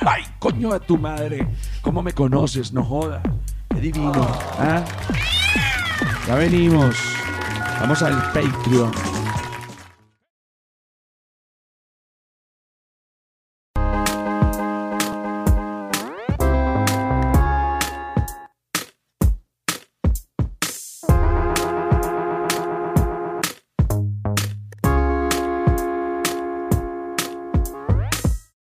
[0.07, 1.47] ¡Ay, coño de tu madre!
[1.83, 2.73] ¿Cómo me conoces?
[2.73, 3.21] No joda.
[3.69, 4.27] ¡Qué divino!
[4.59, 4.83] ¿ah?
[6.27, 6.97] Ya venimos.
[7.79, 9.18] Vamos al Patreon.